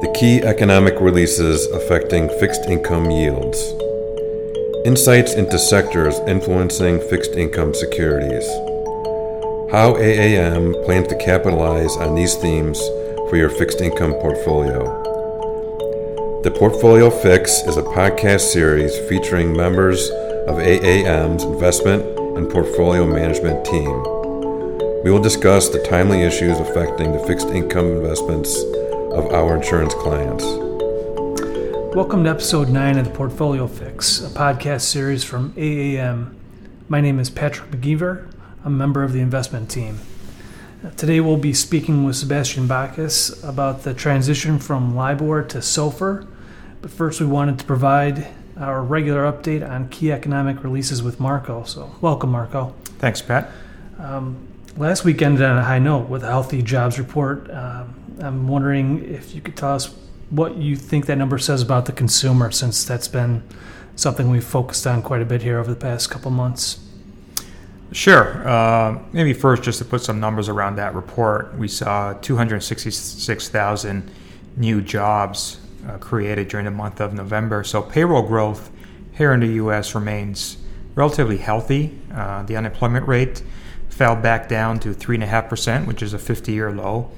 The 0.00 0.16
key 0.18 0.42
economic 0.42 1.00
releases 1.00 1.66
affecting 1.66 2.28
fixed 2.40 2.64
income 2.66 3.10
yields. 3.10 3.74
Insights 4.86 5.34
into 5.34 5.58
sectors 5.58 6.18
influencing 6.26 7.00
fixed 7.10 7.32
income 7.32 7.74
securities. 7.74 8.46
How 9.70 9.94
AAM 9.98 10.84
plans 10.84 11.08
to 11.08 11.18
capitalize 11.18 11.96
on 11.98 12.14
these 12.14 12.34
themes 12.36 12.80
for 13.28 13.36
your 13.36 13.50
fixed 13.50 13.80
income 13.80 14.14
portfolio. 14.14 14.82
The 16.42 16.50
Portfolio 16.50 17.10
Fix 17.10 17.62
is 17.66 17.76
a 17.76 17.82
podcast 17.82 18.52
series 18.52 18.96
featuring 19.08 19.56
members 19.56 20.10
of 20.48 20.56
AAM's 20.56 21.44
investment 21.44 22.02
and 22.36 22.50
portfolio 22.50 23.06
management 23.06 23.64
team. 23.64 24.02
We 25.04 25.10
will 25.10 25.22
discuss 25.22 25.68
the 25.68 25.82
timely 25.82 26.22
issues 26.22 26.58
affecting 26.58 27.12
the 27.12 27.18
fixed 27.26 27.48
income 27.48 27.86
investments 27.86 28.54
of 29.12 29.26
our 29.34 29.56
insurance 29.56 29.92
clients. 29.92 30.42
Welcome 31.94 32.24
to 32.24 32.30
episode 32.30 32.70
9 32.70 32.96
of 32.96 33.04
the 33.04 33.10
Portfolio 33.10 33.66
Fix, 33.66 34.22
a 34.24 34.30
podcast 34.30 34.82
series 34.82 35.22
from 35.22 35.52
AAM. 35.52 36.34
My 36.88 37.02
name 37.02 37.18
is 37.18 37.28
Patrick 37.28 37.70
McGeever. 37.72 38.32
A 38.64 38.70
member 38.70 39.02
of 39.02 39.12
the 39.12 39.20
investment 39.20 39.70
team. 39.70 39.98
Today 40.96 41.20
we'll 41.20 41.36
be 41.36 41.52
speaking 41.52 42.04
with 42.04 42.16
Sebastian 42.16 42.66
Bacchus 42.66 43.42
about 43.44 43.82
the 43.82 43.92
transition 43.92 44.58
from 44.58 44.96
LIBOR 44.96 45.42
to 45.42 45.58
SOFR. 45.58 46.26
But 46.80 46.90
first, 46.90 47.20
we 47.20 47.26
wanted 47.26 47.58
to 47.58 47.66
provide 47.66 48.28
our 48.58 48.82
regular 48.82 49.30
update 49.30 49.68
on 49.68 49.90
key 49.90 50.10
economic 50.10 50.64
releases 50.64 51.02
with 51.02 51.20
Marco. 51.20 51.64
So, 51.64 51.94
welcome, 52.00 52.30
Marco. 52.30 52.74
Thanks, 52.98 53.20
Pat. 53.20 53.50
Um, 53.98 54.48
last 54.78 55.04
week 55.04 55.20
ended 55.20 55.42
on 55.42 55.58
a 55.58 55.64
high 55.64 55.78
note 55.78 56.08
with 56.08 56.22
a 56.22 56.28
healthy 56.28 56.62
jobs 56.62 56.98
report. 56.98 57.50
Um, 57.50 57.94
I'm 58.22 58.46
wondering 58.46 59.04
if 59.04 59.34
you 59.34 59.40
could 59.40 59.56
tell 59.56 59.74
us 59.74 59.94
what 60.30 60.56
you 60.56 60.76
think 60.76 61.06
that 61.06 61.16
number 61.16 61.38
says 61.38 61.60
about 61.60 61.86
the 61.86 61.92
consumer, 61.92 62.50
since 62.52 62.84
that's 62.84 63.08
been 63.08 63.42
something 63.96 64.30
we've 64.30 64.44
focused 64.44 64.86
on 64.86 65.02
quite 65.02 65.20
a 65.20 65.24
bit 65.24 65.42
here 65.42 65.58
over 65.58 65.68
the 65.68 65.78
past 65.78 66.10
couple 66.10 66.30
months. 66.30 66.78
Sure. 67.90 68.48
Uh, 68.48 68.98
maybe 69.12 69.34
first, 69.34 69.62
just 69.62 69.78
to 69.78 69.84
put 69.84 70.02
some 70.02 70.20
numbers 70.20 70.48
around 70.48 70.76
that 70.76 70.94
report, 70.94 71.54
we 71.58 71.68
saw 71.68 72.14
266,000 72.14 74.10
new 74.56 74.80
jobs 74.80 75.58
uh, 75.86 75.98
created 75.98 76.48
during 76.48 76.64
the 76.64 76.70
month 76.70 77.00
of 77.00 77.12
November. 77.12 77.64
So 77.64 77.82
payroll 77.82 78.22
growth 78.22 78.70
here 79.12 79.32
in 79.32 79.40
the 79.40 79.48
U.S. 79.54 79.94
remains 79.94 80.56
relatively 80.94 81.38
healthy. 81.38 81.98
Uh, 82.14 82.44
the 82.44 82.56
unemployment 82.56 83.06
rate 83.06 83.42
fell 83.90 84.16
back 84.16 84.48
down 84.48 84.80
to 84.80 84.94
3.5%, 84.94 85.86
which 85.86 86.02
is 86.02 86.14
a 86.14 86.18
50 86.18 86.52
year 86.52 86.72
low. 86.72 87.10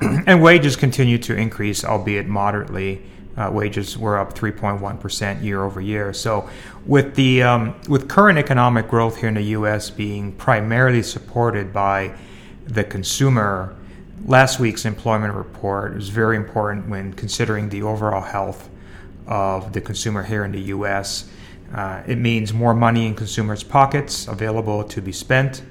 and 0.26 0.42
wages 0.42 0.76
continue 0.76 1.18
to 1.18 1.34
increase, 1.34 1.84
albeit 1.84 2.26
moderately. 2.26 3.02
Uh, 3.36 3.50
wages 3.52 3.96
were 3.96 4.18
up 4.18 4.34
3.1% 4.34 5.42
year 5.42 5.62
over 5.64 5.80
year. 5.80 6.12
So, 6.12 6.48
with 6.86 7.14
the 7.14 7.42
um, 7.42 7.80
with 7.88 8.08
current 8.08 8.38
economic 8.38 8.88
growth 8.88 9.16
here 9.16 9.28
in 9.28 9.34
the 9.34 9.42
U.S. 9.58 9.90
being 9.90 10.32
primarily 10.32 11.02
supported 11.02 11.72
by 11.72 12.16
the 12.66 12.84
consumer, 12.84 13.76
last 14.24 14.58
week's 14.58 14.84
employment 14.84 15.34
report 15.34 15.96
is 15.96 16.08
very 16.08 16.36
important 16.36 16.88
when 16.88 17.12
considering 17.12 17.68
the 17.68 17.82
overall 17.82 18.22
health 18.22 18.68
of 19.26 19.72
the 19.72 19.80
consumer 19.80 20.22
here 20.22 20.44
in 20.44 20.52
the 20.52 20.62
U.S. 20.62 21.28
Uh, 21.72 22.02
it 22.06 22.18
means 22.18 22.52
more 22.52 22.74
money 22.74 23.06
in 23.06 23.14
consumers' 23.14 23.62
pockets 23.62 24.26
available 24.26 24.82
to 24.84 25.00
be 25.00 25.12
spent. 25.12 25.62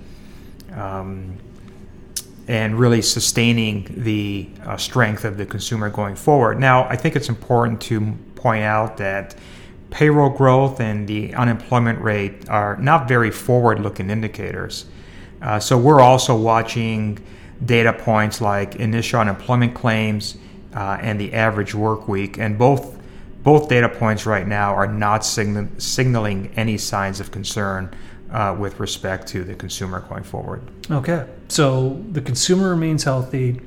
Um, 0.74 1.38
and 2.48 2.80
really 2.80 3.02
sustaining 3.02 3.86
the 3.90 4.48
uh, 4.66 4.78
strength 4.78 5.26
of 5.26 5.38
the 5.38 5.46
consumer 5.46 5.90
going 5.90 6.16
forward. 6.16 6.60
Now, 6.60 6.86
I 6.86 6.96
think 6.96 7.16
it's 7.16 7.30
important 7.30 7.82
to 7.82 8.14
point 8.36 8.64
out 8.64 8.98
that 8.98 9.36
payroll 9.90 10.30
growth 10.30 10.80
and 10.80 11.08
the 11.08 11.34
unemployment 11.34 12.00
rate 12.02 12.50
are 12.50 12.78
not 12.78 13.08
very 13.08 13.32
forward 13.32 13.80
looking 13.80 14.10
indicators. 14.10 14.86
Uh, 15.42 15.60
so, 15.60 15.78
we're 15.78 16.02
also 16.02 16.36
watching 16.36 17.20
data 17.66 17.92
points 17.92 18.40
like 18.40 18.76
initial 18.78 19.20
unemployment 19.20 19.74
claims 19.74 20.38
uh, 20.76 20.98
and 21.02 21.20
the 21.20 21.34
average 21.34 21.76
work 21.76 22.08
week, 22.08 22.38
and 22.38 22.58
both 22.58 22.98
both 23.44 23.70
data 23.70 23.88
points 23.88 24.26
right 24.26 24.46
now 24.46 24.74
are 24.74 24.88
not 24.88 25.24
signal- 25.24 25.70
signaling 25.78 26.52
any 26.58 26.78
signs 26.78 27.22
of 27.22 27.32
concern 27.32 27.90
uh, 28.32 28.56
with 28.58 28.80
respect 28.80 29.28
to 29.30 29.44
the 29.44 29.56
consumer 29.56 30.02
going 30.02 30.24
forward. 30.24 30.62
Okay, 30.92 31.26
so 31.48 32.02
the 32.12 32.22
consumer 32.22 32.70
remains 32.70 33.04
healthy, 33.04 33.62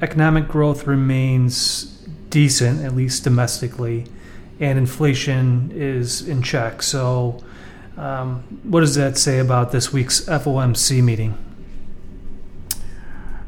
economic 0.00 0.48
growth 0.48 0.86
remains 0.86 1.84
decent, 2.30 2.84
at 2.84 2.94
least 2.94 3.24
domestically, 3.24 4.06
and 4.60 4.78
inflation 4.78 5.70
is 5.74 6.26
in 6.26 6.42
check. 6.42 6.82
So, 6.82 7.42
um, 7.96 8.42
what 8.62 8.80
does 8.80 8.94
that 8.94 9.16
say 9.16 9.38
about 9.38 9.72
this 9.72 9.92
week's 9.92 10.20
FOMC 10.22 11.02
meeting? 11.02 11.36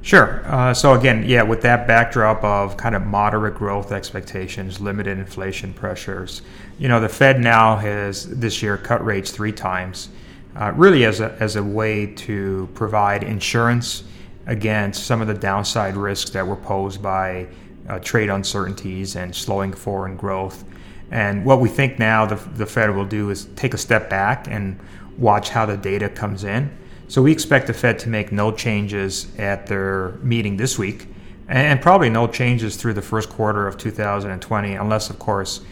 Sure. 0.02 0.42
Uh, 0.46 0.72
so 0.72 0.94
again, 0.94 1.24
yeah, 1.26 1.42
with 1.42 1.60
that 1.62 1.86
backdrop 1.86 2.42
of 2.42 2.76
kind 2.76 2.94
of 2.94 3.06
moderate 3.06 3.54
growth 3.54 3.92
expectations, 3.92 4.80
limited 4.80 5.18
inflation 5.18 5.74
pressures, 5.74 6.40
you 6.78 6.88
know, 6.88 7.00
the 7.00 7.08
Fed 7.08 7.38
now 7.38 7.76
has 7.76 8.24
this 8.24 8.62
year 8.62 8.78
cut 8.78 9.04
rates 9.04 9.30
three 9.30 9.52
times 9.52 10.08
uh, 10.56 10.72
really 10.74 11.04
as 11.04 11.20
a, 11.20 11.36
as 11.40 11.56
a 11.56 11.62
way 11.62 12.06
to 12.06 12.68
provide 12.74 13.22
insurance 13.22 14.04
against 14.46 15.04
some 15.04 15.20
of 15.20 15.28
the 15.28 15.34
downside 15.34 15.96
risks 15.96 16.30
that 16.30 16.46
were 16.46 16.56
posed 16.56 17.02
by 17.02 17.46
uh, 17.88 17.98
trade 18.00 18.30
uncertainties 18.30 19.16
and 19.16 19.34
slowing 19.34 19.72
foreign 19.72 20.16
growth. 20.16 20.64
And 21.10 21.44
what 21.44 21.60
we 21.60 21.68
think 21.68 21.98
now 21.98 22.26
the, 22.26 22.36
the 22.56 22.66
Fed 22.66 22.94
will 22.94 23.04
do 23.04 23.30
is 23.30 23.46
take 23.56 23.74
a 23.74 23.78
step 23.78 24.08
back 24.08 24.46
and 24.48 24.78
watch 25.18 25.50
how 25.50 25.66
the 25.66 25.76
data 25.76 26.08
comes 26.08 26.44
in. 26.44 26.76
So 27.08 27.22
we 27.22 27.32
expect 27.32 27.66
the 27.66 27.74
Fed 27.74 27.98
to 28.00 28.08
make 28.08 28.30
no 28.30 28.52
changes 28.52 29.26
at 29.38 29.66
their 29.66 30.10
meeting 30.22 30.56
this 30.56 30.78
week, 30.78 31.08
and 31.48 31.82
probably 31.82 32.08
no 32.08 32.28
changes 32.28 32.76
through 32.76 32.94
the 32.94 33.02
first 33.02 33.28
quarter 33.28 33.66
of 33.66 33.76
2020, 33.76 34.74
unless, 34.74 35.10
of 35.10 35.18
course, 35.18 35.62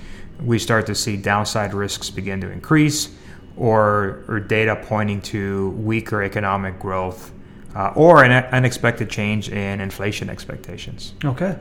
we 0.42 0.58
start 0.58 0.86
to 0.86 0.94
see 0.96 1.16
downside 1.16 1.74
risks 1.74 2.10
begin 2.10 2.40
to 2.40 2.50
increase 2.50 3.10
or, 3.58 4.24
or 4.28 4.40
data 4.40 4.76
pointing 4.76 5.20
to 5.20 5.70
weaker 5.70 6.22
economic 6.22 6.78
growth 6.78 7.32
uh, 7.74 7.92
or 7.94 8.24
an 8.24 8.32
unexpected 8.46 9.10
change 9.10 9.48
in 9.48 9.80
inflation 9.80 10.30
expectations. 10.30 11.14
Okay. 11.24 11.58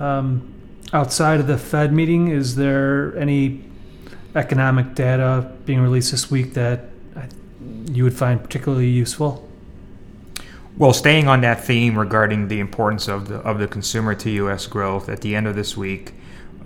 Um, 0.00 0.54
outside 0.92 1.40
of 1.40 1.46
the 1.46 1.58
Fed 1.58 1.92
meeting, 1.92 2.28
is 2.28 2.56
there 2.56 3.16
any 3.18 3.64
economic 4.34 4.94
data 4.94 5.52
being 5.66 5.80
released 5.80 6.10
this 6.10 6.30
week 6.30 6.54
that 6.54 6.86
you 7.90 8.04
would 8.04 8.14
find 8.14 8.42
particularly 8.42 8.88
useful? 8.88 9.48
Well, 10.76 10.92
staying 10.92 11.28
on 11.28 11.42
that 11.42 11.62
theme 11.62 11.96
regarding 11.96 12.48
the 12.48 12.58
importance 12.58 13.06
of 13.06 13.28
the 13.28 13.36
of 13.36 13.58
the 13.58 13.68
consumer 13.68 14.14
to 14.16 14.30
U.S. 14.30 14.66
growth, 14.66 15.08
at 15.08 15.20
the 15.20 15.36
end 15.36 15.46
of 15.46 15.54
this 15.54 15.76
week, 15.76 16.14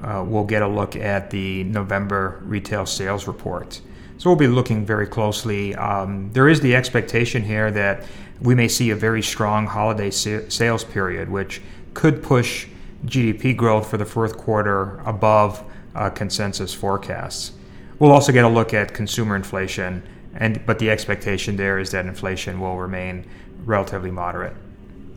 uh, 0.03 0.25
we'll 0.27 0.45
get 0.45 0.63
a 0.63 0.69
look 0.69 0.97
at 0.97 1.31
the 1.31 1.65
November 1.65 2.41
retail 2.43 2.87
sales 2.87 3.27
report. 3.27 3.83
So 4.19 4.29
we'll 4.29 4.37
be 4.37 4.49
looking 4.49 4.85
very 4.85 5.07
closely. 5.07 5.75
Um, 5.77 6.31
there 6.33 6.49
is 6.49 6.61
the 6.61 6.75
expectation 6.75 7.43
here 7.43 7.71
that 7.71 8.05
we 8.41 8.55
may 8.55 8.69
see 8.69 8.91
a 8.91 8.97
very 8.97 9.23
strong 9.23 9.67
holiday 9.67 10.11
sa- 10.11 10.49
sales 10.49 10.85
period, 10.85 11.29
which 11.29 11.61
could 11.95 12.23
push 12.23 12.67
GDP 13.07 13.57
growth 13.57 13.89
for 13.89 13.97
the 13.97 14.05
fourth 14.05 14.37
quarter 14.37 14.99
above 15.07 15.65
uh, 15.95 16.11
consensus 16.11 16.75
forecasts. 16.75 17.53
We'll 17.99 18.13
also 18.13 18.33
get 18.33 18.45
a 18.45 18.49
look 18.49 18.75
at 18.75 18.93
consumer 18.93 19.37
inflation, 19.37 20.03
and 20.35 20.65
but 20.67 20.79
the 20.79 20.91
expectation 20.91 21.57
there 21.57 21.79
is 21.79 21.91
that 21.93 22.07
inflation 22.07 22.61
will 22.61 22.77
remain 22.77 23.25
relatively 23.65 24.11
moderate. 24.11 24.55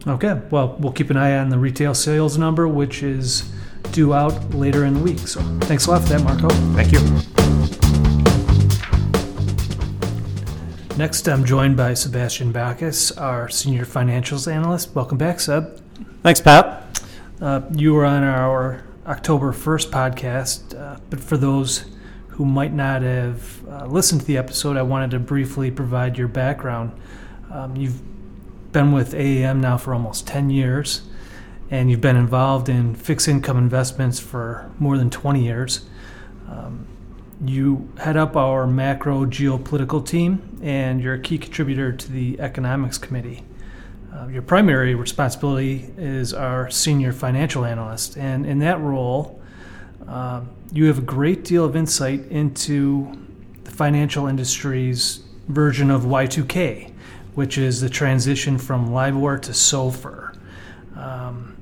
Okay, 0.07 0.41
well, 0.49 0.75
we'll 0.79 0.93
keep 0.93 1.11
an 1.11 1.17
eye 1.17 1.37
on 1.37 1.49
the 1.49 1.59
retail 1.59 1.93
sales 1.93 2.37
number, 2.37 2.67
which 2.67 3.03
is 3.03 3.51
due 3.91 4.13
out 4.13 4.53
later 4.53 4.85
in 4.85 4.95
the 4.95 4.99
week. 4.99 5.19
So 5.19 5.41
thanks 5.61 5.85
a 5.85 5.91
lot 5.91 6.01
for 6.01 6.09
that, 6.09 6.23
Marco. 6.23 6.49
Thank 6.73 6.91
you. 6.91 7.40
Next, 10.97 11.27
I'm 11.27 11.45
joined 11.45 11.77
by 11.77 11.93
Sebastian 11.93 12.51
Bacchus, 12.51 13.11
our 13.13 13.47
senior 13.49 13.85
financials 13.85 14.51
analyst. 14.51 14.93
Welcome 14.93 15.17
back, 15.17 15.39
Seb. 15.39 15.81
Thanks, 16.21 16.41
Pat. 16.41 17.01
Uh, 17.39 17.61
you 17.73 17.93
were 17.93 18.05
on 18.05 18.23
our 18.23 18.83
October 19.07 19.53
1st 19.53 19.89
podcast, 19.89 20.79
uh, 20.79 20.99
but 21.09 21.19
for 21.19 21.37
those 21.37 21.85
who 22.27 22.43
might 22.43 22.73
not 22.73 23.01
have 23.03 23.67
uh, 23.67 23.85
listened 23.85 24.21
to 24.21 24.27
the 24.27 24.37
episode, 24.37 24.75
I 24.75 24.81
wanted 24.81 25.11
to 25.11 25.19
briefly 25.19 25.71
provide 25.71 26.17
your 26.17 26.27
background. 26.27 26.91
Um, 27.49 27.75
you've 27.77 28.01
been 28.73 28.91
with 28.91 29.13
AAM 29.13 29.59
now 29.59 29.77
for 29.77 29.93
almost 29.93 30.27
10 30.27 30.49
years, 30.49 31.03
and 31.71 31.89
you've 31.89 32.01
been 32.01 32.17
involved 32.17 32.67
in 32.67 32.95
fixed 32.95 33.29
income 33.29 33.57
investments 33.57 34.19
for 34.19 34.69
more 34.77 34.97
than 34.97 35.09
20 35.09 35.41
years. 35.43 35.85
Um, 36.49 36.85
you 37.45 37.91
head 37.97 38.17
up 38.17 38.35
our 38.35 38.67
macro 38.67 39.25
geopolitical 39.25 40.05
team, 40.05 40.59
and 40.61 41.01
you're 41.01 41.15
a 41.15 41.19
key 41.19 41.37
contributor 41.37 41.91
to 41.91 42.11
the 42.11 42.39
economics 42.39 42.97
committee. 42.97 43.43
Uh, 44.13 44.27
your 44.27 44.41
primary 44.41 44.93
responsibility 44.93 45.89
is 45.97 46.33
our 46.33 46.69
senior 46.69 47.11
financial 47.11 47.65
analyst, 47.65 48.17
and 48.17 48.45
in 48.45 48.59
that 48.59 48.79
role, 48.79 49.41
uh, 50.07 50.41
you 50.71 50.85
have 50.85 50.99
a 50.99 51.03
great 51.03 51.43
deal 51.43 51.65
of 51.65 51.75
insight 51.75 52.25
into 52.27 53.11
the 53.63 53.71
financial 53.71 54.27
industry's 54.27 55.21
version 55.47 55.89
of 55.89 56.03
Y2K, 56.03 56.91
which 57.35 57.57
is 57.57 57.81
the 57.81 57.89
transition 57.89 58.57
from 58.57 58.91
LIBOR 58.91 59.37
to 59.39 59.51
SOFR. 59.51 60.37
Um, 60.95 61.55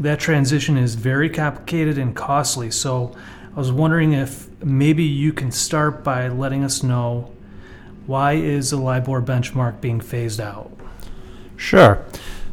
that 0.00 0.18
transition 0.18 0.76
is 0.76 0.94
very 0.96 1.30
complicated 1.30 1.98
and 1.98 2.16
costly, 2.16 2.70
so 2.70 3.14
I 3.54 3.58
was 3.58 3.70
wondering 3.70 4.14
if 4.14 4.48
maybe 4.64 5.04
you 5.04 5.32
can 5.32 5.52
start 5.52 6.02
by 6.02 6.26
letting 6.26 6.64
us 6.64 6.82
know 6.82 7.30
why 8.04 8.32
is 8.32 8.70
the 8.70 8.76
LIBOR 8.76 9.22
benchmark 9.22 9.80
being 9.80 10.00
phased 10.00 10.40
out? 10.40 10.72
Sure. 11.56 12.04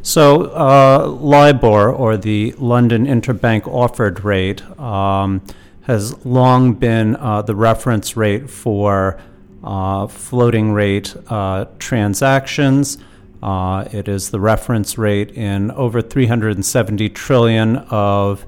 So, 0.04 0.44
uh, 0.52 1.08
LIBOR, 1.08 1.92
or 1.92 2.18
the 2.18 2.54
London 2.60 3.08
Interbank 3.08 3.68
Offered 3.68 4.24
Rate, 4.24 4.62
um, 4.80 5.42
has 5.82 6.24
long 6.24 6.74
been 6.74 7.16
uh, 7.16 7.42
the 7.42 7.56
reference 7.56 8.16
rate 8.16 8.48
for 8.48 9.20
uh, 9.64 10.06
floating 10.06 10.72
rate 10.72 11.16
uh, 11.30 11.66
transactions. 11.80 13.00
Uh, 13.42 13.88
it 13.92 14.08
is 14.08 14.30
the 14.30 14.40
reference 14.40 15.00
rate 15.00 15.32
in 15.32 15.72
over 15.72 16.00
370 16.00 17.10
trillion 17.10 17.78
of 17.90 18.46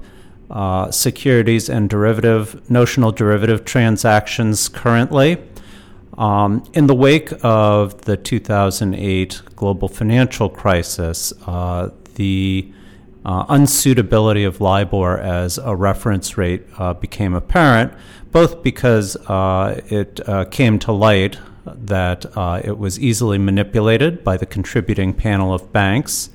uh, 0.50 0.90
securities 0.90 1.68
and 1.68 1.88
derivative, 1.88 2.70
notional 2.70 3.12
derivative 3.12 3.64
transactions 3.64 4.68
currently. 4.68 5.38
Um, 6.16 6.62
in 6.74 6.86
the 6.86 6.94
wake 6.94 7.32
of 7.42 8.02
the 8.02 8.16
2008 8.16 9.42
global 9.56 9.88
financial 9.88 10.48
crisis, 10.48 11.32
uh, 11.46 11.90
the 12.14 12.72
uh, 13.24 13.46
unsuitability 13.46 14.46
of 14.46 14.60
LIBOR 14.60 15.18
as 15.18 15.58
a 15.58 15.74
reference 15.74 16.36
rate 16.36 16.62
uh, 16.78 16.94
became 16.94 17.34
apparent, 17.34 17.92
both 18.30 18.62
because 18.62 19.16
uh, 19.28 19.80
it 19.88 20.20
uh, 20.28 20.44
came 20.44 20.78
to 20.80 20.92
light 20.92 21.38
that 21.64 22.26
it 22.64 22.76
was 22.76 23.00
easily 23.00 23.38
manipulated 23.38 24.22
by 24.22 24.36
the 24.36 24.44
contributing 24.44 25.14
panel 25.14 25.54
of 25.54 25.72
banks, 25.72 26.28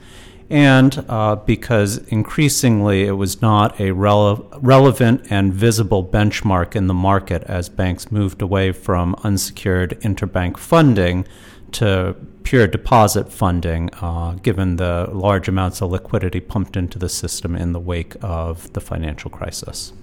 and 0.50 1.06
uh, 1.08 1.36
because 1.36 1.98
increasingly 2.08 3.06
it 3.06 3.12
was 3.12 3.42
not 3.42 3.80
a 3.80 3.90
rele- 3.92 4.48
relevant 4.62 5.26
and 5.30 5.54
visible 5.54 6.04
benchmark 6.04 6.76
in 6.76 6.88
the 6.88 6.94
market 6.94 7.44
as 7.44 7.70
banks 7.70 8.12
moved 8.12 8.42
away 8.42 8.72
from 8.72 9.16
unsecured 9.24 10.00
interbank 10.02 10.58
funding 10.58 11.26
to 11.72 12.16
pure 12.44 12.66
deposit 12.66 13.32
funding, 13.32 13.92
uh, 14.02 14.32
given 14.42 14.78
the 14.78 15.08
large 15.12 15.48
amounts 15.48 15.82
of 15.82 15.92
liquidity 15.92 16.40
pumped 16.40 16.76
into 16.76 16.98
the 16.98 17.10
system 17.10 17.56
in 17.56 17.74
the 17.74 17.80
wake 17.80 18.16
of 18.24 18.74
the 18.74 18.82
financial 18.82 19.30
crisis. 19.30 19.94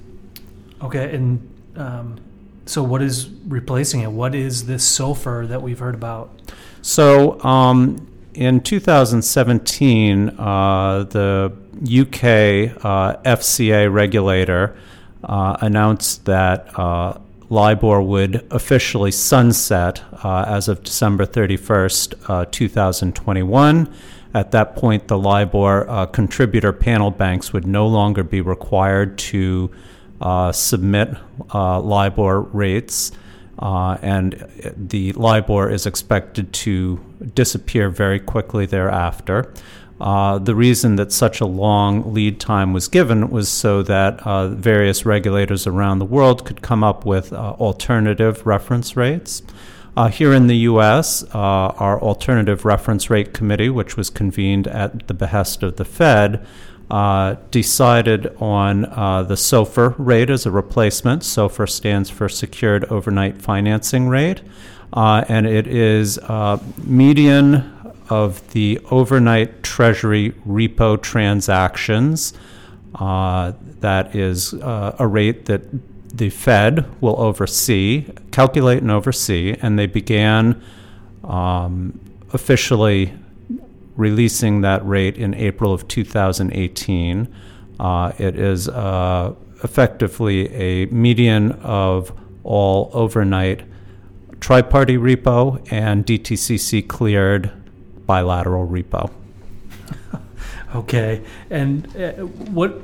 Okay, 0.80 1.12
and 1.12 1.52
um, 1.74 2.20
so 2.66 2.84
what 2.84 3.02
is 3.02 3.30
replacing 3.48 4.02
it? 4.02 4.12
What 4.12 4.34
is 4.34 4.66
this 4.66 4.88
SOFR 4.96 5.48
that 5.48 5.62
we've 5.62 5.78
heard 5.78 5.96
about? 5.96 6.30
So, 6.82 7.40
um, 7.42 8.06
in 8.36 8.60
2017, 8.60 10.28
uh, 10.28 11.04
the 11.04 11.52
UK 11.82 12.84
uh, 12.84 13.16
FCA 13.22 13.92
regulator 13.92 14.76
uh, 15.24 15.56
announced 15.60 16.26
that 16.26 16.78
uh, 16.78 17.18
LIBOR 17.48 18.02
would 18.02 18.46
officially 18.50 19.10
sunset 19.10 20.02
uh, 20.22 20.44
as 20.46 20.68
of 20.68 20.82
December 20.82 21.24
31st, 21.24 22.14
uh, 22.28 22.44
2021. 22.50 23.92
At 24.34 24.50
that 24.50 24.76
point, 24.76 25.08
the 25.08 25.16
LIBOR 25.16 26.08
contributor 26.12 26.72
panel 26.72 27.10
banks 27.10 27.54
would 27.54 27.66
no 27.66 27.86
longer 27.86 28.22
be 28.22 28.42
required 28.42 29.16
to 29.18 29.70
submit 30.52 31.14
LIBOR 31.54 32.40
rates. 32.40 33.12
Uh, 33.58 33.96
and 34.02 34.46
the 34.76 35.12
LIBOR 35.12 35.70
is 35.70 35.86
expected 35.86 36.52
to 36.52 37.00
disappear 37.34 37.90
very 37.90 38.20
quickly 38.20 38.66
thereafter. 38.66 39.52
Uh, 40.00 40.38
the 40.38 40.54
reason 40.54 40.96
that 40.96 41.10
such 41.10 41.40
a 41.40 41.46
long 41.46 42.12
lead 42.12 42.38
time 42.38 42.72
was 42.72 42.86
given 42.86 43.30
was 43.30 43.48
so 43.48 43.82
that 43.82 44.24
uh, 44.26 44.48
various 44.48 45.06
regulators 45.06 45.66
around 45.66 45.98
the 45.98 46.04
world 46.04 46.44
could 46.44 46.60
come 46.60 46.84
up 46.84 47.06
with 47.06 47.32
uh, 47.32 47.36
alternative 47.58 48.46
reference 48.46 48.96
rates. 48.96 49.42
Uh, 49.96 50.08
here 50.08 50.34
in 50.34 50.46
the 50.46 50.56
U.S., 50.58 51.24
uh, 51.34 51.38
our 51.38 51.98
Alternative 52.02 52.66
Reference 52.66 53.08
Rate 53.08 53.32
Committee, 53.32 53.70
which 53.70 53.96
was 53.96 54.10
convened 54.10 54.68
at 54.68 55.08
the 55.08 55.14
behest 55.14 55.62
of 55.62 55.76
the 55.76 55.86
Fed, 55.86 56.46
uh, 56.90 57.36
decided 57.50 58.26
on 58.36 58.82
the 58.82 59.34
SOFR 59.34 59.94
rate 59.96 60.28
as 60.28 60.44
a 60.44 60.50
replacement. 60.50 61.22
SOFR 61.22 61.66
stands 61.66 62.10
for 62.10 62.28
Secured 62.28 62.84
Overnight 62.84 63.40
Financing 63.40 64.06
Rate, 64.06 64.42
uh, 64.96 65.24
and 65.28 65.46
it 65.46 65.66
is 65.66 66.18
uh, 66.18 66.58
median 66.84 67.72
of 68.08 68.48
the 68.52 68.80
overnight 68.90 69.62
Treasury 69.62 70.32
repo 70.46 71.00
transactions. 71.00 72.32
Uh, 72.94 73.52
that 73.80 74.16
is 74.16 74.54
uh, 74.54 74.96
a 74.98 75.06
rate 75.06 75.44
that 75.44 75.62
the 76.16 76.30
Fed 76.30 76.88
will 77.02 77.20
oversee, 77.20 78.06
calculate 78.30 78.80
and 78.80 78.90
oversee, 78.90 79.54
and 79.60 79.78
they 79.78 79.86
began 79.86 80.62
um, 81.24 82.00
officially 82.32 83.12
releasing 83.96 84.62
that 84.62 84.86
rate 84.86 85.18
in 85.18 85.34
April 85.34 85.74
of 85.74 85.86
2018. 85.88 87.34
Uh, 87.78 88.12
it 88.18 88.38
is 88.38 88.68
uh, 88.68 89.34
effectively 89.62 90.52
a 90.54 90.86
median 90.86 91.52
of 91.52 92.18
all 92.44 92.90
overnight 92.94 93.62
tri-party 94.40 94.96
repo 94.96 95.66
and 95.70 96.04
DTCC 96.06 96.86
cleared 96.86 97.50
bilateral 98.06 98.66
repo. 98.66 99.10
okay, 100.74 101.22
and 101.50 101.94
uh, 101.96 102.12
what 102.12 102.80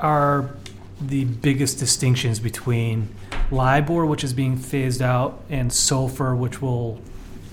are 0.00 0.50
the 1.00 1.24
biggest 1.24 1.78
distinctions 1.78 2.40
between 2.40 3.08
LIBOR, 3.50 4.06
which 4.06 4.24
is 4.24 4.32
being 4.32 4.56
phased 4.56 5.02
out, 5.02 5.42
and 5.48 5.70
SOFR, 5.70 6.36
which 6.36 6.60
will 6.60 7.00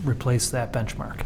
replace 0.03 0.49
that 0.49 0.73
benchmark? 0.73 1.21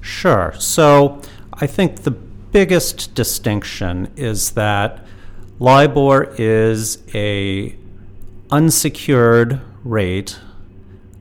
Sure. 0.00 0.54
So 0.58 1.22
I 1.54 1.66
think 1.66 2.02
the 2.02 2.10
biggest 2.10 3.14
distinction 3.14 4.12
is 4.16 4.52
that 4.52 5.04
LIBOR 5.58 6.34
is 6.36 7.02
a 7.14 7.74
unsecured 8.50 9.60
rate 9.82 10.38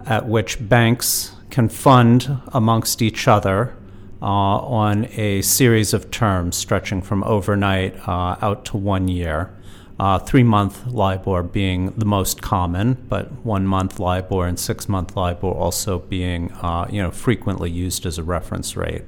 at 0.05 0.27
which 0.27 0.67
banks 0.67 1.36
can 1.50 1.69
fund 1.69 2.39
amongst 2.48 3.01
each 3.01 3.27
other 3.27 3.75
uh, 4.24 4.25
on 4.25 5.05
a 5.17 5.41
series 5.41 5.93
of 5.93 6.10
terms 6.10 6.55
stretching 6.55 7.01
from 7.01 7.24
overnight 7.25 7.95
uh, 8.07 8.38
out 8.41 8.65
to 8.65 8.77
one 8.77 9.07
year. 9.07 9.53
Uh, 10.00 10.17
three 10.17 10.43
month 10.43 10.88
LIBOR 10.88 11.43
being 11.43 11.91
the 11.91 12.05
most 12.05 12.41
common, 12.41 12.93
but 13.07 13.31
one 13.45 13.67
month 13.67 14.00
LIBOR 14.00 14.48
and 14.48 14.57
six 14.57 14.89
month 14.89 15.15
LIBOR 15.15 15.51
also 15.51 16.00
being 16.00 16.51
uh, 16.53 16.88
you 16.89 17.01
know, 17.01 17.12
frequently 17.12 17.69
used 17.69 18.05
as 18.05 18.17
a 18.17 18.24
reference 18.24 18.75
rate. 18.75 19.03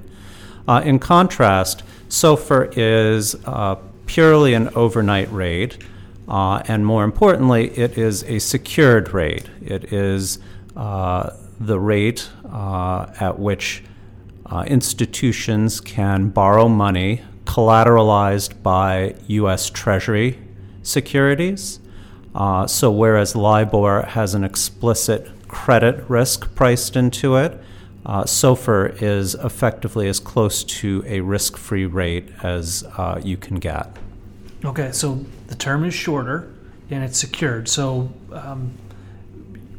Uh, 0.67 0.81
in 0.85 0.99
contrast, 0.99 1.81
SOFR 2.09 2.71
is 2.77 3.35
uh, 3.45 3.75
purely 4.05 4.53
an 4.53 4.69
overnight 4.75 5.31
rate, 5.31 5.77
and 6.27 6.85
more 6.85 7.03
importantly, 7.03 7.69
it 7.77 7.97
is 7.97 8.23
a 8.25 8.37
secured 8.39 9.13
rate. 9.13 9.49
It 9.63 9.91
is 9.91 10.39
the 10.75 11.79
rate 11.79 12.29
at 12.51 13.39
which 13.39 13.83
institutions 14.67 15.81
can 15.81 16.29
borrow 16.29 16.67
money 16.67 17.21
collateralized 17.45 18.61
by 18.61 19.15
U.S. 19.27 19.69
Treasury 19.69 20.39
securities. 20.83 21.79
Uh, 22.33 22.67
so, 22.67 22.91
whereas 22.91 23.35
LIBOR 23.35 24.07
has 24.07 24.33
an 24.33 24.43
explicit 24.43 25.29
credit 25.47 26.03
risk 26.09 26.53
priced 26.53 26.95
into 26.95 27.37
it, 27.37 27.61
uh, 28.05 28.23
SOFR 28.23 29.01
is 29.01 29.35
effectively 29.35 30.07
as 30.07 30.19
close 30.19 30.63
to 30.63 31.03
a 31.07 31.21
risk 31.21 31.57
free 31.57 31.85
rate 31.85 32.27
as 32.43 32.83
uh, 32.97 33.19
you 33.23 33.37
can 33.37 33.55
get. 33.57 33.87
Okay, 34.63 34.91
so 34.91 35.25
the 35.47 35.55
term 35.55 35.85
is 35.85 35.93
shorter 35.93 36.51
and 36.89 37.03
it's 37.03 37.17
secured. 37.17 37.67
So, 37.67 38.11
um, 38.31 38.73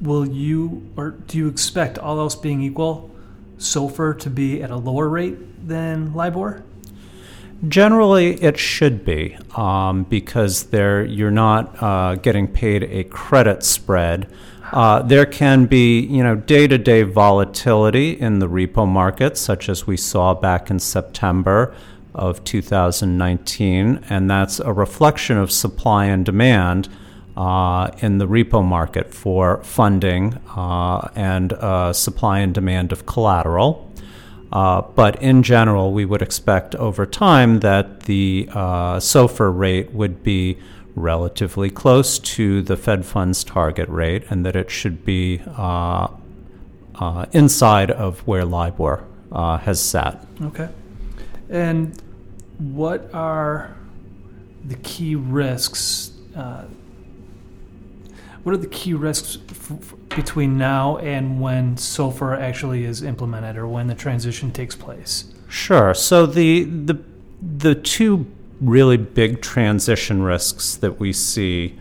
will 0.00 0.26
you, 0.26 0.90
or 0.96 1.10
do 1.10 1.38
you 1.38 1.48
expect, 1.48 1.98
all 1.98 2.18
else 2.18 2.34
being 2.34 2.62
equal, 2.62 3.10
SOFR 3.58 4.18
to 4.20 4.30
be 4.30 4.62
at 4.62 4.70
a 4.70 4.76
lower 4.76 5.08
rate 5.08 5.66
than 5.66 6.12
LIBOR? 6.14 6.62
Generally, 7.66 8.42
it 8.42 8.58
should 8.58 9.04
be 9.04 9.36
um, 9.56 10.04
because 10.04 10.64
there 10.64 11.04
you're 11.04 11.30
not 11.30 11.82
uh, 11.82 12.16
getting 12.16 12.46
paid 12.46 12.82
a 12.84 13.04
credit 13.04 13.62
spread 13.62 14.28
Uh, 14.72 15.00
there 15.00 15.26
can 15.26 15.66
be, 15.66 16.00
you 16.00 16.22
know, 16.22 16.34
day-to-day 16.34 17.02
volatility 17.04 18.10
in 18.10 18.40
the 18.40 18.48
repo 18.48 18.86
market, 18.86 19.36
such 19.36 19.68
as 19.68 19.86
we 19.86 19.96
saw 19.96 20.34
back 20.34 20.70
in 20.70 20.78
September 20.78 21.72
of 22.14 22.42
2019, 22.44 24.04
and 24.08 24.30
that's 24.30 24.58
a 24.58 24.72
reflection 24.72 25.38
of 25.38 25.52
supply 25.52 26.06
and 26.06 26.24
demand 26.24 26.88
uh, 27.36 27.90
in 27.98 28.18
the 28.18 28.26
repo 28.26 28.64
market 28.64 29.12
for 29.12 29.62
funding 29.62 30.34
uh, 30.56 31.08
and 31.14 31.52
uh, 31.52 31.92
supply 31.92 32.38
and 32.38 32.54
demand 32.54 32.92
of 32.92 33.04
collateral. 33.04 33.90
Uh, 34.52 34.80
but 34.80 35.20
in 35.22 35.42
general, 35.42 35.92
we 35.92 36.04
would 36.04 36.22
expect 36.22 36.74
over 36.76 37.04
time 37.04 37.60
that 37.60 38.00
the 38.02 38.48
uh, 38.52 38.96
SOFR 38.96 39.56
rate 39.56 39.92
would 39.92 40.22
be 40.22 40.56
relatively 40.94 41.68
close 41.68 42.18
to 42.18 42.62
the 42.62 42.76
Fed 42.76 43.04
funds 43.04 43.44
target 43.44 43.88
rate 43.88 44.24
and 44.30 44.46
that 44.46 44.56
it 44.56 44.70
should 44.70 45.04
be 45.04 45.42
uh, 45.46 46.08
inside 47.32 47.90
of 47.90 48.20
where 48.20 48.46
LIBOR 48.46 49.04
has 49.60 49.78
sat. 49.78 50.26
Okay. 50.40 50.70
And 51.50 52.00
what 52.58 53.12
are 53.12 53.76
the 54.64 54.76
key 54.76 55.16
risks 55.16 56.12
what 58.46 58.54
are 58.54 58.58
the 58.58 58.68
key 58.68 58.94
risks 58.94 59.38
f- 59.50 59.72
f- 59.72 59.94
between 60.10 60.56
now 60.56 60.98
and 60.98 61.40
when 61.40 61.74
SOFR 61.74 62.40
actually 62.40 62.84
is 62.84 63.02
implemented 63.02 63.56
or 63.56 63.66
when 63.66 63.88
the 63.88 63.94
transition 63.96 64.52
takes 64.52 64.76
place? 64.76 65.24
Sure. 65.48 65.92
So 65.94 66.26
the 66.26 66.62
the 66.62 67.02
the 67.42 67.74
two 67.74 68.24
really 68.60 68.98
big 68.98 69.42
transition 69.42 70.22
risks 70.22 70.76
that 70.76 71.00
we 71.00 71.12
see 71.12 71.76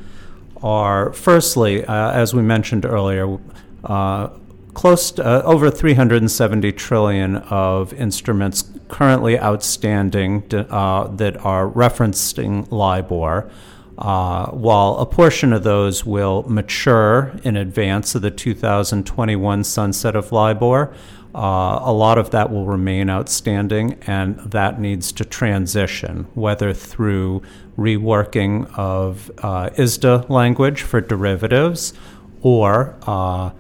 are 0.63 1.13
firstly, 1.13 1.85
uh, 1.85 2.11
as 2.13 2.33
we 2.33 2.41
mentioned 2.41 2.83
earlier, 2.83 3.37
uh, 3.83 4.29
close 4.73 5.11
to 5.11 5.23
uh, 5.23 5.43
over 5.43 5.69
370 5.69 6.71
trillion 6.71 7.35
of 7.35 7.93
instruments 7.93 8.63
currently 8.87 9.39
outstanding 9.39 10.43
uh, 10.51 11.09
that 11.09 11.37
are 11.45 11.69
referencing 11.69 12.71
LIBOR. 12.71 13.51
Uh, 13.97 14.47
while 14.47 14.97
a 14.97 15.05
portion 15.05 15.53
of 15.53 15.63
those 15.63 16.05
will 16.05 16.43
mature 16.49 17.31
in 17.43 17.55
advance 17.55 18.13
of 18.13 18.21
the 18.21 18.31
2021 18.31 19.63
sunset 19.63 20.15
of 20.15 20.31
LIBOR, 20.31 20.93
uh, 21.33 21.79
a 21.81 21.91
lot 21.91 22.17
of 22.17 22.31
that 22.31 22.51
will 22.51 22.65
remain 22.65 23.09
outstanding, 23.09 23.93
and 24.07 24.37
that 24.39 24.79
needs 24.79 25.11
to 25.11 25.25
transition, 25.25 26.27
whether 26.33 26.73
through 26.73 27.41
reworking 27.77 28.69
of 28.77 29.29
uh, 29.39 29.69
ISDA 29.71 30.29
language 30.29 30.81
for 30.81 31.01
derivatives 31.01 31.93
or 32.41 32.95
uh, 33.03 33.51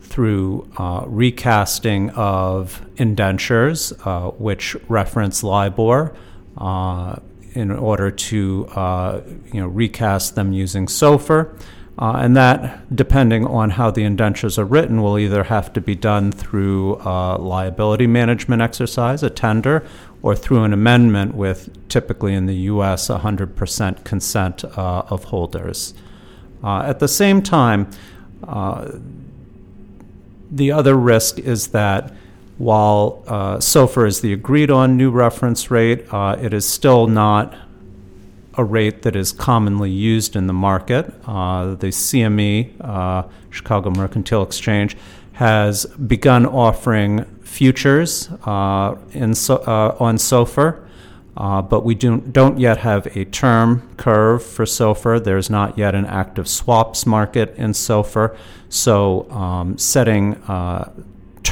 through 0.00 0.70
uh, 0.76 1.04
recasting 1.06 2.10
of 2.10 2.84
indentures, 2.96 3.92
uh, 4.04 4.30
which 4.30 4.76
reference 4.88 5.42
LIBOR 5.42 6.14
in 7.56 7.70
order 7.70 8.10
to 8.10 8.66
uh, 8.74 9.20
you 9.52 9.60
know 9.60 9.66
recast 9.66 10.34
them 10.34 10.52
using 10.52 10.86
SOFR. 10.86 11.58
Uh, 11.98 12.12
and 12.16 12.36
that, 12.36 12.94
depending 12.94 13.46
on 13.46 13.70
how 13.70 13.90
the 13.90 14.02
indentures 14.04 14.58
are 14.58 14.66
written, 14.66 15.02
will 15.02 15.18
either 15.18 15.44
have 15.44 15.72
to 15.72 15.80
be 15.80 15.94
done 15.94 16.30
through 16.30 16.96
a 16.96 17.38
liability 17.38 18.06
management 18.06 18.60
exercise, 18.60 19.22
a 19.22 19.30
tender, 19.30 19.82
or 20.20 20.36
through 20.36 20.62
an 20.62 20.74
amendment 20.74 21.34
with 21.34 21.70
typically 21.88 22.34
in 22.34 22.44
the 22.44 22.54
US 22.72 23.08
100% 23.08 24.04
consent 24.04 24.64
uh, 24.64 25.04
of 25.08 25.24
holders. 25.24 25.94
Uh, 26.62 26.82
at 26.82 26.98
the 26.98 27.08
same 27.08 27.40
time, 27.40 27.88
uh, 28.46 28.90
the 30.50 30.70
other 30.70 30.96
risk 30.96 31.38
is 31.38 31.68
that 31.68 32.12
while 32.58 33.22
uh, 33.26 33.56
SOFR 33.58 34.06
is 34.06 34.20
the 34.20 34.32
agreed 34.32 34.70
on 34.70 34.96
new 34.96 35.10
reference 35.10 35.70
rate, 35.70 36.06
uh, 36.12 36.36
it 36.40 36.54
is 36.54 36.66
still 36.66 37.06
not 37.06 37.54
a 38.54 38.64
rate 38.64 39.02
that 39.02 39.14
is 39.14 39.32
commonly 39.32 39.90
used 39.90 40.34
in 40.34 40.46
the 40.46 40.52
market. 40.52 41.12
Uh, 41.26 41.74
the 41.74 41.88
CME, 41.88 42.72
uh, 42.80 43.24
Chicago 43.50 43.90
Mercantile 43.90 44.42
Exchange, 44.42 44.96
has 45.34 45.84
begun 45.86 46.46
offering 46.46 47.24
futures 47.42 48.30
uh, 48.46 48.96
in 49.12 49.34
so, 49.34 49.56
uh, 49.56 49.94
on 50.00 50.16
SOFR. 50.16 50.82
Uh, 51.36 51.60
but 51.60 51.84
we 51.84 51.94
do, 51.94 52.18
don't 52.18 52.58
yet 52.58 52.78
have 52.78 53.06
a 53.14 53.26
term 53.26 53.86
curve 53.98 54.42
for 54.42 54.64
SOFR. 54.64 55.22
There's 55.22 55.50
not 55.50 55.76
yet 55.76 55.94
an 55.94 56.06
active 56.06 56.48
swaps 56.48 57.04
market 57.04 57.54
in 57.58 57.72
SOFR. 57.72 58.34
So, 58.70 59.30
um, 59.30 59.76
setting 59.76 60.36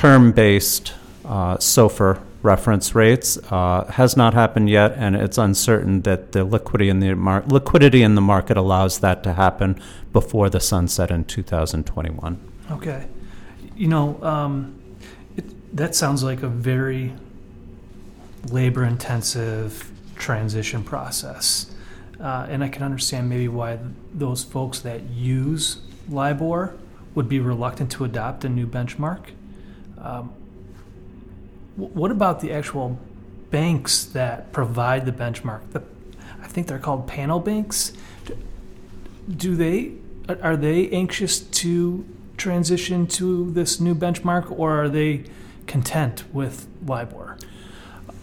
term 0.05 0.33
based 0.33 0.93
uh, 1.25 1.57
SOFR 1.57 2.21
reference 2.43 2.95
rates 2.95 3.39
uh, 3.51 3.87
has 3.93 4.19
not 4.19 4.35
happened 4.35 4.69
yet, 4.69 4.93
and 4.97 5.17
it's 5.17 5.39
uncertain 5.39 6.03
that 6.03 6.33
the 6.33 6.45
liquidity 6.45 6.91
in 6.91 7.01
the 7.01 7.15
mar- 7.15 7.43
liquidity 7.47 8.03
in 8.03 8.15
the 8.15 8.21
market 8.21 8.59
allows 8.59 8.99
that 8.99 9.23
to 9.23 9.33
happen 9.33 9.81
before 10.13 10.51
the 10.51 10.61
sunset 10.61 11.11
in 11.11 11.25
2021. 11.25 12.39
Okay, 12.71 13.07
you 13.75 13.89
know 13.89 14.23
um, 14.23 14.79
it, 15.39 15.75
that 15.75 15.95
sounds 15.95 16.23
like 16.23 16.43
a 16.43 16.49
very 16.49 17.15
labor 18.51 18.85
intensive 18.85 19.91
transition 20.17 20.85
process, 20.85 21.75
uh, 22.21 22.47
and 22.51 22.63
I 22.63 22.69
can 22.69 22.83
understand 22.83 23.31
maybe 23.31 23.49
why 23.49 23.79
those 24.13 24.45
folks 24.45 24.81
that 24.81 25.01
use 25.05 25.79
LIBOR 26.11 26.77
would 27.15 27.27
be 27.31 27.41
reluctant 27.41 27.91
to 27.93 28.05
adopt 28.05 28.45
a 28.45 28.51
new 28.51 28.67
benchmark. 28.67 29.31
Um, 30.05 30.33
what 31.77 32.11
about 32.11 32.41
the 32.41 32.53
actual 32.53 32.99
banks 33.51 34.05
that 34.05 34.53
provide 34.53 35.07
the 35.07 35.13
benchmark? 35.13 35.71
The, 35.73 35.83
I 36.41 36.47
think 36.47 36.67
they're 36.67 36.79
called 36.79 37.09
panel 37.09 37.41
banks. 37.41 37.93
Do 39.29 39.57
they 39.57 39.93
are 40.29 40.57
they 40.57 40.89
anxious 40.91 41.41
to 41.41 42.05
transition 42.37 43.07
to 43.07 43.51
this 43.53 43.81
new 43.81 43.95
benchmark, 43.95 44.51
or 44.59 44.85
are 44.85 44.89
they 44.89 45.25
content 45.67 46.25
with 46.33 46.67
LIBOR? 46.87 47.39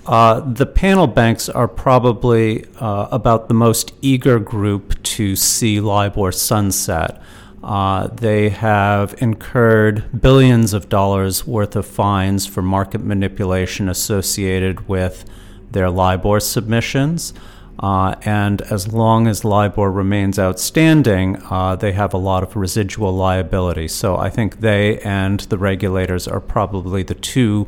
Uh, 0.05 0.39
the 0.39 0.65
panel 0.65 1.07
banks 1.07 1.47
are 1.47 1.67
probably 1.67 2.65
uh, 2.79 3.07
about 3.11 3.47
the 3.47 3.53
most 3.53 3.93
eager 4.01 4.39
group 4.39 5.01
to 5.03 5.35
see 5.35 5.79
LIBOR 5.79 6.31
sunset. 6.31 7.21
Uh, 7.63 8.08
they 8.08 8.50
have 8.50 9.13
incurred 9.20 10.22
billions 10.22 10.74
of 10.74 10.89
dollars 10.89 11.46
worth 11.46 11.75
of 11.75 11.86
fines 11.86 12.48
for 12.48 12.62
market 12.62 13.03
manipulation 13.03 13.88
associated 13.88 14.88
with 14.88 15.25
their 15.72 15.89
LIBOR 15.89 16.39
submissions. 16.39 17.34
Uh, 17.80 18.15
and 18.24 18.62
as 18.63 18.94
long 18.94 19.27
as 19.27 19.44
LIBOR 19.44 19.91
remains 19.91 20.38
outstanding, 20.38 21.41
uh, 21.50 21.75
they 21.75 21.91
have 21.94 22.13
a 22.13 22.18
lot 22.18 22.44
of 22.44 22.56
residual 22.56 23.12
liability. 23.12 23.88
So 23.88 24.18
I 24.18 24.30
think 24.30 24.60
they 24.60 25.00
and 25.00 25.39
the 25.41 25.58
regulators 25.58 26.27
are 26.27 26.39
probably 26.39 27.03
the 27.03 27.15
two 27.15 27.68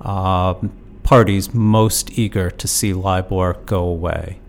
uh, 0.00 0.54
parties 1.02 1.54
most 1.54 2.18
eager 2.18 2.50
to 2.50 2.68
see 2.68 2.92
LIBOR 2.92 3.54
go 3.66 3.82
away. 3.82 4.40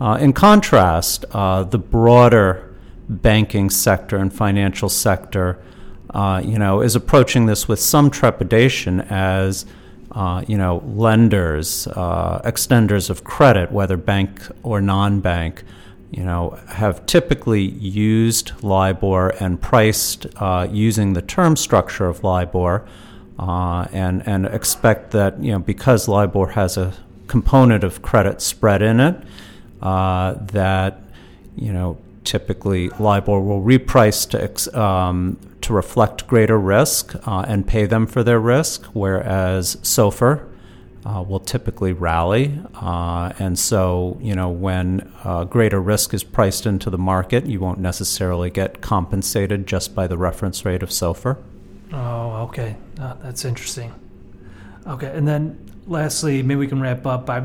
Uh, 0.00 0.18
in 0.20 0.32
contrast, 0.32 1.24
uh, 1.32 1.64
the 1.64 1.78
broader 1.78 2.65
banking 3.08 3.70
sector 3.70 4.16
and 4.16 4.32
financial 4.32 4.88
sector, 4.88 5.58
uh, 6.10 6.40
you 6.44 6.58
know, 6.58 6.80
is 6.80 6.96
approaching 6.96 7.46
this 7.46 7.68
with 7.68 7.80
some 7.80 8.10
trepidation 8.10 9.00
as, 9.02 9.66
uh, 10.12 10.44
you 10.46 10.56
know, 10.56 10.82
lenders, 10.86 11.86
uh, 11.88 12.40
extenders 12.44 13.10
of 13.10 13.24
credit, 13.24 13.70
whether 13.70 13.96
bank 13.96 14.40
or 14.62 14.80
non-bank, 14.80 15.62
you 16.10 16.24
know, 16.24 16.58
have 16.68 17.04
typically 17.06 17.62
used 17.62 18.52
LIBOR 18.62 19.30
and 19.40 19.60
priced 19.60 20.26
uh, 20.36 20.66
using 20.70 21.12
the 21.12 21.22
term 21.22 21.56
structure 21.56 22.06
of 22.06 22.22
LIBOR, 22.22 22.86
uh, 23.38 23.86
and 23.92 24.26
and 24.26 24.46
expect 24.46 25.10
that 25.10 25.42
you 25.42 25.52
know 25.52 25.58
because 25.58 26.08
LIBOR 26.08 26.48
has 26.52 26.76
a 26.76 26.94
component 27.26 27.84
of 27.84 28.00
credit 28.02 28.40
spread 28.40 28.82
in 28.82 29.00
it, 29.00 29.16
uh, 29.82 30.34
that 30.34 31.02
you 31.56 31.72
know 31.72 31.98
typically 32.26 32.90
LIBOR 32.98 33.40
will 33.40 33.62
reprice 33.62 34.28
to, 34.30 34.78
um, 34.78 35.38
to 35.62 35.72
reflect 35.72 36.26
greater 36.26 36.58
risk 36.58 37.14
uh, 37.26 37.44
and 37.48 37.66
pay 37.66 37.86
them 37.86 38.06
for 38.06 38.22
their 38.22 38.40
risk, 38.40 38.84
whereas 38.86 39.76
SOFR 39.76 40.46
uh, 41.06 41.22
will 41.22 41.40
typically 41.40 41.92
rally. 41.92 42.60
Uh, 42.74 43.32
and 43.38 43.58
so, 43.58 44.18
you 44.20 44.34
know, 44.34 44.50
when 44.50 45.10
uh, 45.24 45.44
greater 45.44 45.80
risk 45.80 46.12
is 46.12 46.24
priced 46.24 46.66
into 46.66 46.90
the 46.90 46.98
market, 46.98 47.46
you 47.46 47.60
won't 47.60 47.78
necessarily 47.78 48.50
get 48.50 48.80
compensated 48.80 49.66
just 49.66 49.94
by 49.94 50.06
the 50.06 50.18
reference 50.18 50.64
rate 50.64 50.82
of 50.82 50.90
SOFR. 50.90 51.38
Oh, 51.92 52.42
okay. 52.48 52.76
Uh, 53.00 53.14
that's 53.22 53.44
interesting. 53.44 53.94
Okay, 54.86 55.10
and 55.14 55.26
then 55.26 55.58
lastly, 55.86 56.42
maybe 56.42 56.58
we 56.58 56.66
can 56.66 56.80
wrap 56.80 57.06
up 57.06 57.26
by 57.26 57.44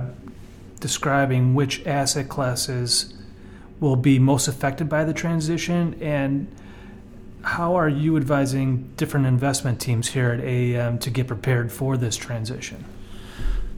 describing 0.79 1.53
which 1.53 1.85
asset 1.85 2.27
classes 2.27 3.13
will 3.81 3.97
be 3.97 4.17
most 4.17 4.47
affected 4.47 4.87
by 4.87 5.03
the 5.03 5.13
transition 5.13 5.97
and 6.01 6.47
how 7.43 7.75
are 7.75 7.89
you 7.89 8.15
advising 8.15 8.89
different 8.95 9.25
investment 9.25 9.81
teams 9.81 10.09
here 10.09 10.29
at 10.29 10.39
AAM 10.39 10.99
to 11.01 11.09
get 11.09 11.27
prepared 11.27 11.71
for 11.71 11.97
this 11.97 12.15
transition? 12.15 12.85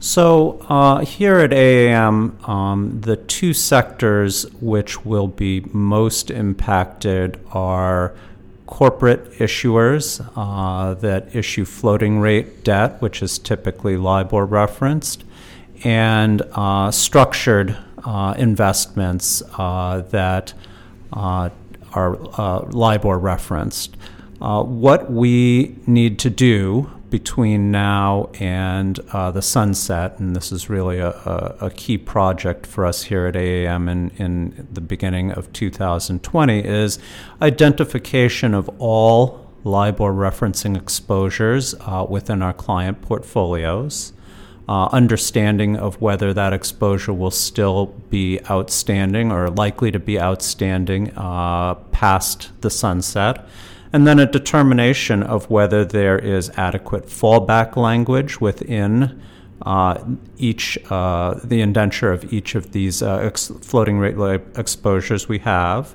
So, 0.00 0.58
uh, 0.68 0.98
here 0.98 1.38
at 1.38 1.50
AAM, 1.50 2.46
um, 2.46 3.00
the 3.00 3.16
two 3.16 3.54
sectors 3.54 4.44
which 4.60 5.04
will 5.06 5.28
be 5.28 5.60
most 5.72 6.30
impacted 6.30 7.40
are 7.52 8.14
corporate 8.66 9.32
issuers 9.38 10.20
uh, 10.36 10.92
that 10.94 11.34
issue 11.34 11.64
floating 11.64 12.20
rate 12.20 12.64
debt, 12.64 13.00
which 13.00 13.22
is 13.22 13.38
typically 13.38 13.96
LIBOR 13.96 14.44
referenced, 14.44 15.24
and 15.84 16.42
uh, 16.52 16.90
structured 16.90 17.78
investments 18.36 19.42
uh, 19.58 20.02
that 20.10 20.54
uh, 21.12 21.50
are 21.92 22.16
LIBOR 22.70 23.18
referenced. 23.18 23.96
what 24.38 25.10
we 25.10 25.76
need 25.86 26.18
to 26.18 26.30
do 26.30 26.90
between 27.14 27.70
now 27.70 28.28
and 28.40 28.98
uh, 29.12 29.30
the 29.30 29.40
sunset, 29.40 30.18
and 30.18 30.34
this 30.34 30.50
is 30.50 30.68
really 30.68 30.98
a, 30.98 31.10
a, 31.10 31.56
a, 31.66 31.70
key 31.70 31.96
project 31.96 32.66
for 32.66 32.84
us 32.84 33.04
here 33.04 33.26
at 33.26 33.34
AAM 33.36 33.88
in, 33.88 34.10
in 34.16 34.66
the 34.72 34.80
beginning 34.80 35.30
of 35.30 35.52
2020, 35.52 36.58
is 36.64 36.98
identification 37.40 38.52
of 38.52 38.68
all 38.80 39.48
LIBOR 39.62 40.12
referencing 40.12 40.76
exposures 40.76 41.76
uh, 41.82 42.04
within 42.08 42.42
our 42.42 42.52
client 42.52 43.00
portfolios. 43.00 44.12
Uh, 44.66 44.88
understanding 44.92 45.76
of 45.76 46.00
whether 46.00 46.32
that 46.32 46.54
exposure 46.54 47.12
will 47.12 47.30
still 47.30 47.86
be 48.08 48.40
outstanding 48.50 49.30
or 49.30 49.50
likely 49.50 49.90
to 49.90 49.98
be 49.98 50.18
outstanding 50.18 51.10
uh, 51.18 51.74
past 51.92 52.50
the 52.62 52.70
sunset, 52.70 53.46
and 53.92 54.06
then 54.06 54.18
a 54.18 54.24
determination 54.24 55.22
of 55.22 55.50
whether 55.50 55.84
there 55.84 56.18
is 56.18 56.48
adequate 56.56 57.08
fallback 57.08 57.76
language 57.76 58.40
within 58.40 59.20
uh, 59.66 60.02
each 60.38 60.78
uh, 60.90 61.38
the 61.44 61.60
indenture 61.60 62.10
of 62.10 62.32
each 62.32 62.54
of 62.54 62.72
these 62.72 63.02
uh, 63.02 63.18
ex- 63.18 63.52
floating 63.60 63.98
rate 63.98 64.40
exposures 64.56 65.28
we 65.28 65.40
have, 65.40 65.94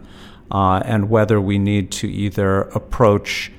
uh, 0.52 0.80
and 0.86 1.10
whether 1.10 1.42
we 1.42 1.58
need 1.58 1.90
to 1.92 2.08
either 2.08 2.62
approach 2.76 3.52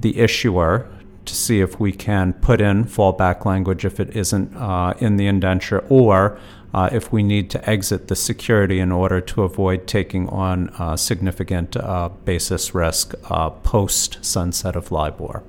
the 0.00 0.18
issuer 0.18 0.88
to 1.26 1.34
see 1.34 1.60
if 1.60 1.78
we 1.78 1.92
can 1.92 2.32
put 2.32 2.60
in 2.60 2.84
fallback 2.84 3.44
language 3.44 3.84
if 3.84 4.00
it 4.00 4.16
isn't 4.16 4.56
uh, 4.56 4.94
in 4.98 5.16
the 5.16 5.26
indenture, 5.26 5.84
or 5.88 6.38
uh, 6.72 6.90
if 6.92 7.12
we 7.12 7.22
need 7.22 7.48
to 7.50 7.68
exit 7.70 8.08
the 8.08 8.16
security 8.16 8.80
in 8.80 8.92
order 8.92 9.20
to 9.20 9.42
avoid 9.42 9.86
taking 9.86 10.28
on 10.28 10.68
uh, 10.78 10.96
significant 10.96 11.76
uh, 11.76 12.08
basis 12.24 12.74
risk 12.74 13.14
uh, 13.30 13.50
post 13.50 14.22
sunset 14.24 14.76
of 14.76 14.92
LIBOR. 14.92 15.42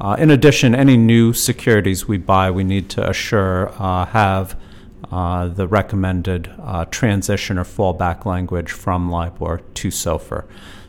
Uh, 0.00 0.16
in 0.18 0.30
addition, 0.30 0.74
any 0.74 0.96
new 0.96 1.32
securities 1.32 2.06
we 2.06 2.18
buy, 2.18 2.50
we 2.50 2.62
need 2.62 2.88
to 2.88 3.08
assure 3.08 3.68
have 4.10 4.56
the 5.10 5.66
recommended 5.68 6.52
transition 6.90 7.58
or 7.58 7.64
fallback 7.64 8.24
language 8.24 8.70
from 8.70 9.10
LIBOR 9.10 9.62
to 9.74 9.88
SOFR. 9.88 10.44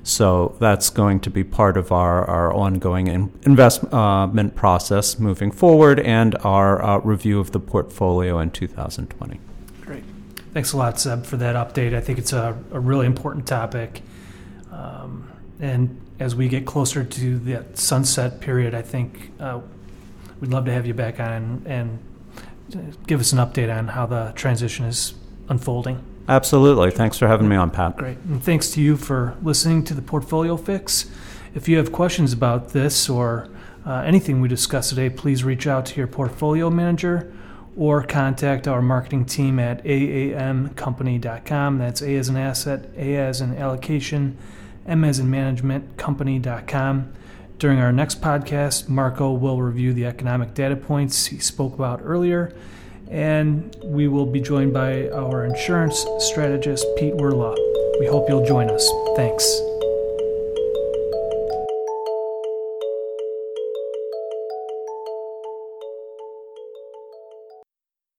So 0.10 0.56
that's 0.60 0.90
going 0.90 1.20
to 1.22 1.30
be 1.30 1.44
part 1.44 1.78
of 1.78 1.92
our, 1.92 2.26
our 2.26 2.52
ongoing 2.52 3.08
in 3.08 3.32
investment 3.44 4.56
process 4.56 5.20
moving 5.20 5.52
forward 5.52 6.00
and 6.00 6.36
our 6.38 6.84
uh, 6.84 6.98
review 7.00 7.40
of 7.40 7.52
the 7.52 7.60
portfolio 7.60 8.40
in 8.40 8.50
2020. 8.50 9.40
Great. 9.82 10.04
Thanks 10.52 10.74
a 10.74 10.78
lot, 10.78 11.00
Seb, 11.00 11.28
for 11.28 11.38
that 11.38 11.56
update. 11.56 11.94
I 11.94 12.02
think 12.02 12.18
it's 12.18 12.34
a, 12.34 12.58
a 12.72 12.80
really 12.80 13.06
important 13.06 13.46
topic. 13.46 14.02
Um, 14.72 15.30
and 15.60 16.02
as 16.20 16.36
we 16.36 16.48
get 16.48 16.66
closer 16.66 17.04
to 17.04 17.40
that 17.40 17.78
sunset 17.78 18.42
period, 18.42 18.74
I 18.74 18.82
think 18.82 19.32
uh, 19.40 19.62
we'd 20.42 20.50
love 20.50 20.66
to 20.66 20.74
have 20.74 20.88
you 20.88 20.96
back 20.96 21.20
on 21.20 21.62
and 21.68 22.00
give 23.06 23.20
us 23.20 23.32
an 23.32 23.38
update 23.38 23.72
on 23.72 23.90
how 23.90 24.08
the 24.08 24.34
transition 24.36 24.86
is 24.86 25.14
unfolding. 25.50 26.04
Absolutely. 26.30 26.92
Thanks 26.92 27.18
for 27.18 27.28
having 27.28 27.50
me 27.50 27.56
on, 27.56 27.72
Pat. 27.72 27.98
Great. 27.98 28.18
And 28.20 28.44
thanks 28.44 28.70
to 28.72 28.82
you 28.82 28.98
for 28.98 29.36
listening 29.42 29.84
to 29.86 29.96
the 29.96 30.02
Portfolio 30.04 30.58
Fix. 30.58 31.10
If 31.56 31.68
you 31.68 31.78
have 31.78 31.92
questions 31.92 32.32
about 32.34 32.70
this 32.70 33.10
or 33.10 33.50
uh, 33.84 34.04
anything 34.06 34.40
we 34.40 34.48
discussed 34.48 34.90
today, 34.90 35.10
please 35.10 35.44
reach 35.44 35.66
out 35.66 35.88
to 35.88 35.98
your 35.98 36.06
portfolio 36.06 36.70
manager 36.70 37.34
or 37.76 38.04
contact 38.04 38.68
our 38.68 38.82
marketing 38.82 39.26
team 39.26 39.58
at 39.58 39.84
aamcompany.com. 39.84 41.78
That's 41.80 42.02
A 42.04 42.16
as 42.16 42.30
an 42.30 42.38
asset, 42.38 42.86
A 42.96 43.16
as 43.16 43.42
an 43.42 43.58
allocation, 43.58 44.38
M 44.86 45.04
as 45.04 45.18
in 45.18 45.32
management, 45.32 45.98
company.com. 45.98 47.12
During 47.58 47.80
our 47.80 47.92
next 47.92 48.22
podcast, 48.22 48.88
Marco 48.88 49.32
will 49.32 49.62
review 49.62 49.94
the 49.94 50.06
economic 50.06 50.54
data 50.54 50.76
points 50.76 51.26
he 51.26 51.40
spoke 51.40 51.74
about 51.74 52.02
earlier 52.04 52.56
and 53.10 53.76
we 53.84 54.08
will 54.08 54.26
be 54.26 54.40
joined 54.40 54.74
by 54.74 55.10
our 55.10 55.46
insurance 55.46 56.06
strategist, 56.20 56.86
Pete 56.98 57.14
Werla. 57.16 57.56
We 58.00 58.08
hope 58.08 58.30
you'll 58.30 58.46
join 58.46 58.70
us. 58.70 58.90
Thanks. 59.16 59.69